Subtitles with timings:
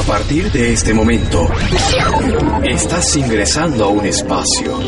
[0.00, 1.46] A partir de este momento,
[2.64, 4.80] estás ingresando a un espacio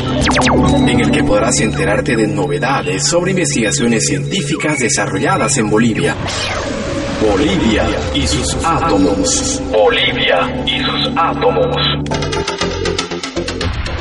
[0.89, 6.17] en el que podrás enterarte de novedades sobre investigaciones científicas desarrolladas en Bolivia.
[7.31, 9.63] Bolivia y sus átomos.
[9.71, 11.77] Bolivia y sus átomos.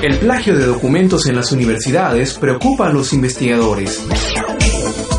[0.02, 4.02] El plagio de documentos en las universidades preocupa a los investigadores.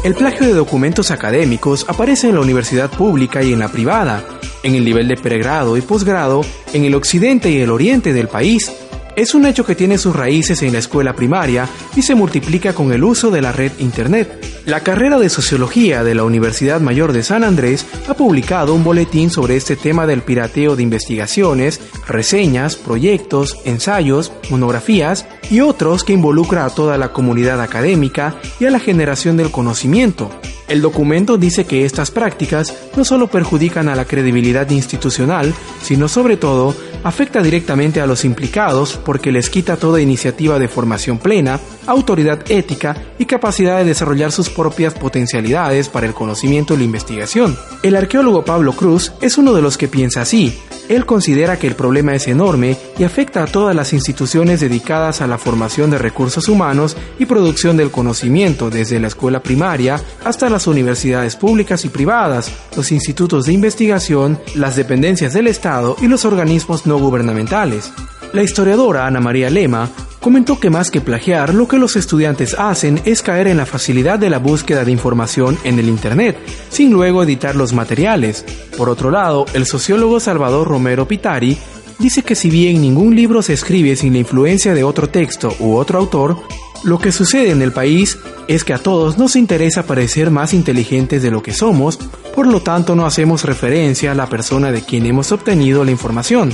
[0.04, 4.24] El plagio de documentos académicos aparece en la universidad pública y en la privada,
[4.62, 6.42] en el nivel de pregrado y posgrado,
[6.72, 8.72] en el occidente y el oriente del país.
[9.14, 12.92] Es un hecho que tiene sus raíces en la escuela primaria y se multiplica con
[12.92, 14.42] el uso de la red Internet.
[14.64, 19.28] La carrera de Sociología de la Universidad Mayor de San Andrés ha publicado un boletín
[19.28, 26.64] sobre este tema del pirateo de investigaciones, reseñas, proyectos, ensayos, monografías y otros que involucra
[26.64, 30.30] a toda la comunidad académica y a la generación del conocimiento.
[30.72, 36.38] El documento dice que estas prácticas no solo perjudican a la credibilidad institucional, sino sobre
[36.38, 42.50] todo afecta directamente a los implicados porque les quita toda iniciativa de formación plena, autoridad
[42.50, 47.54] ética y capacidad de desarrollar sus propias potencialidades para el conocimiento y la investigación.
[47.82, 51.74] El arqueólogo Pablo Cruz es uno de los que piensa así, él considera que el
[51.74, 56.48] problema es enorme y afecta a todas las instituciones dedicadas a la formación de recursos
[56.48, 62.52] humanos y producción del conocimiento, desde la escuela primaria hasta las universidades públicas y privadas,
[62.76, 67.92] los institutos de investigación, las dependencias del Estado y los organismos no gubernamentales.
[68.32, 69.90] La historiadora Ana María Lema
[70.22, 74.20] comentó que más que plagiar, lo que los estudiantes hacen es caer en la facilidad
[74.20, 76.38] de la búsqueda de información en el Internet,
[76.70, 78.44] sin luego editar los materiales.
[78.78, 81.58] Por otro lado, el sociólogo Salvador Romero Pitari
[81.98, 85.74] dice que si bien ningún libro se escribe sin la influencia de otro texto u
[85.74, 86.36] otro autor,
[86.84, 91.22] lo que sucede en el país es que a todos nos interesa parecer más inteligentes
[91.22, 91.98] de lo que somos,
[92.34, 96.52] por lo tanto no hacemos referencia a la persona de quien hemos obtenido la información.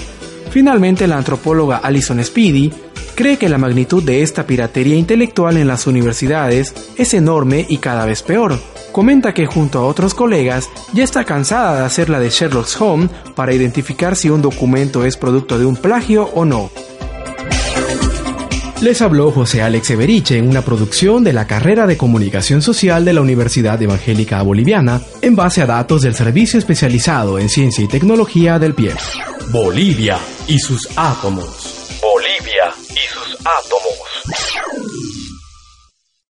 [0.51, 2.73] Finalmente, la antropóloga Alison Speedy
[3.19, 8.07] cree que la magnitud de esta piratería intelectual en las universidades es enorme y cada
[8.07, 8.61] vez peor.
[8.93, 13.11] Comenta que junto a otros colegas ya está cansada de hacer la de Sherlock Holmes
[13.35, 16.71] para identificar si un documento es producto de un plagio o no.
[18.83, 23.15] Les habló José Alex Everiche en una producción de la carrera de Comunicación Social de
[23.15, 28.61] la Universidad Evangélica Boliviana en base a datos del Servicio Especializado en Ciencia y Tecnología
[28.61, 28.95] del PIE.
[29.51, 31.78] Bolivia y sus átomos.
[33.49, 33.99] átomos.